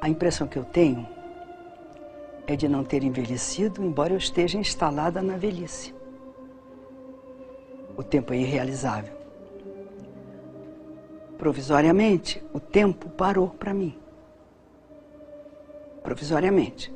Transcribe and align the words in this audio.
A 0.00 0.08
impressão 0.08 0.46
que 0.46 0.58
eu 0.58 0.64
tenho 0.64 1.06
é 2.46 2.56
de 2.56 2.66
não 2.66 2.82
ter 2.82 3.02
envelhecido, 3.02 3.84
embora 3.84 4.14
eu 4.14 4.18
esteja 4.18 4.58
instalada 4.58 5.20
na 5.20 5.36
velhice. 5.36 5.94
O 7.96 8.02
tempo 8.02 8.32
é 8.32 8.38
irrealizável. 8.38 9.14
Provisoriamente, 11.36 12.42
o 12.52 12.58
tempo 12.58 13.10
parou 13.10 13.48
para 13.48 13.74
mim. 13.74 13.96
Provisoriamente. 16.02 16.92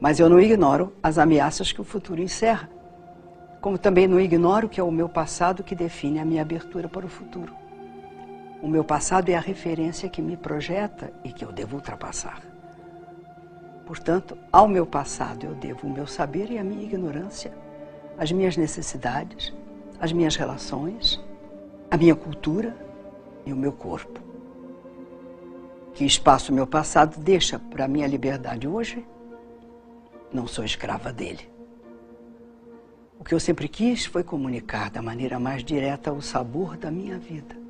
Mas 0.00 0.18
eu 0.18 0.30
não 0.30 0.40
ignoro 0.40 0.92
as 1.02 1.18
ameaças 1.18 1.72
que 1.72 1.80
o 1.80 1.84
futuro 1.84 2.22
encerra. 2.22 2.70
Como 3.60 3.76
também 3.76 4.08
não 4.08 4.18
ignoro 4.18 4.68
que 4.68 4.80
é 4.80 4.82
o 4.82 4.90
meu 4.90 5.08
passado 5.08 5.62
que 5.62 5.74
define 5.74 6.18
a 6.18 6.24
minha 6.24 6.42
abertura 6.42 6.88
para 6.88 7.06
o 7.06 7.08
futuro. 7.08 7.61
O 8.62 8.68
meu 8.68 8.84
passado 8.84 9.28
é 9.28 9.34
a 9.34 9.40
referência 9.40 10.08
que 10.08 10.22
me 10.22 10.36
projeta 10.36 11.12
e 11.24 11.32
que 11.32 11.44
eu 11.44 11.50
devo 11.50 11.74
ultrapassar. 11.74 12.40
Portanto, 13.84 14.38
ao 14.52 14.68
meu 14.68 14.86
passado 14.86 15.44
eu 15.44 15.54
devo 15.56 15.88
o 15.88 15.92
meu 15.92 16.06
saber 16.06 16.48
e 16.48 16.58
a 16.58 16.62
minha 16.62 16.84
ignorância, 16.84 17.52
as 18.16 18.30
minhas 18.30 18.56
necessidades, 18.56 19.52
as 19.98 20.12
minhas 20.12 20.36
relações, 20.36 21.20
a 21.90 21.96
minha 21.96 22.14
cultura 22.14 22.76
e 23.44 23.52
o 23.52 23.56
meu 23.56 23.72
corpo. 23.72 24.20
Que 25.92 26.04
espaço 26.04 26.52
o 26.52 26.54
meu 26.54 26.66
passado 26.66 27.18
deixa 27.18 27.58
para 27.58 27.86
a 27.86 27.88
minha 27.88 28.06
liberdade 28.06 28.68
hoje? 28.68 29.04
Não 30.32 30.46
sou 30.46 30.64
escrava 30.64 31.12
dele. 31.12 31.50
O 33.18 33.24
que 33.24 33.34
eu 33.34 33.40
sempre 33.40 33.68
quis 33.68 34.04
foi 34.04 34.22
comunicar 34.22 34.88
da 34.88 35.02
maneira 35.02 35.40
mais 35.40 35.64
direta 35.64 36.12
o 36.12 36.22
sabor 36.22 36.76
da 36.76 36.92
minha 36.92 37.18
vida. 37.18 37.61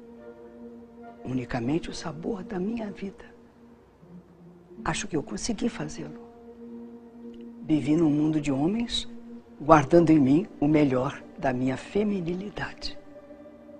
Unicamente 1.24 1.90
o 1.90 1.94
sabor 1.94 2.42
da 2.42 2.58
minha 2.58 2.90
vida. 2.90 3.24
Acho 4.84 5.06
que 5.06 5.16
eu 5.16 5.22
consegui 5.22 5.68
fazê-lo. 5.68 6.20
Vivi 7.62 7.96
num 7.96 8.10
mundo 8.10 8.40
de 8.40 8.50
homens, 8.50 9.08
guardando 9.60 10.10
em 10.10 10.18
mim 10.18 10.46
o 10.60 10.66
melhor 10.66 11.22
da 11.38 11.52
minha 11.52 11.76
feminilidade. 11.76 12.98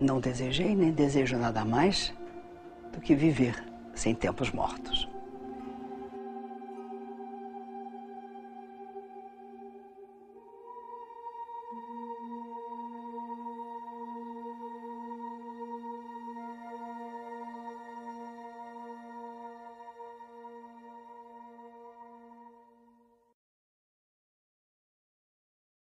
Não 0.01 0.21
desejei 0.21 0.75
nem 0.75 0.93
desejo 0.93 1.37
nada 1.37 1.65
mais 1.65 2.15
do 2.93 3.01
que 3.01 3.15
viver 3.15 3.63
sem 3.95 4.15
tempos 4.15 4.51
mortos. 4.51 5.12